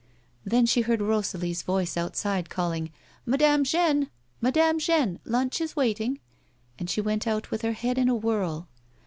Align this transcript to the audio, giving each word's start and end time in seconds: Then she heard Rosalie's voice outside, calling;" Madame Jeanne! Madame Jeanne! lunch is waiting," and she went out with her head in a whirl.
Then 0.43 0.65
she 0.65 0.81
heard 0.81 0.99
Rosalie's 0.99 1.61
voice 1.61 1.95
outside, 1.95 2.49
calling;" 2.49 2.89
Madame 3.27 3.63
Jeanne! 3.63 4.09
Madame 4.41 4.79
Jeanne! 4.79 5.19
lunch 5.25 5.61
is 5.61 5.75
waiting," 5.75 6.19
and 6.79 6.89
she 6.89 7.01
went 7.01 7.27
out 7.27 7.51
with 7.51 7.61
her 7.61 7.73
head 7.73 7.99
in 7.99 8.09
a 8.09 8.15
whirl. 8.15 8.67